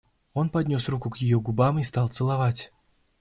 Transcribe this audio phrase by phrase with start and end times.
[0.33, 2.71] Он поднес руку ее к губам и стал целовать.